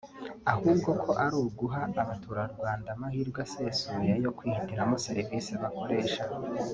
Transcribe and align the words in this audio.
ahubwo 0.53 0.89
ko 1.03 1.11
ari 1.23 1.35
uguha 1.43 1.81
abaturarwanda 2.03 2.87
amahirwe 2.95 3.39
asesuye 3.47 4.11
yo 4.23 4.31
kwihitiramo 4.37 4.95
serivisi 5.05 5.51
bakoresha 5.61 6.23